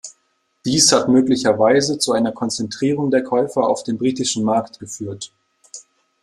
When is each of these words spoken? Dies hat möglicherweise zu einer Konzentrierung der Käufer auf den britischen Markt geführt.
Dies 0.65 0.91
hat 0.91 1.09
möglicherweise 1.09 1.99
zu 1.99 2.13
einer 2.13 2.31
Konzentrierung 2.31 3.11
der 3.11 3.21
Käufer 3.23 3.61
auf 3.67 3.83
den 3.83 3.99
britischen 3.99 4.43
Markt 4.43 4.79
geführt. 4.79 5.31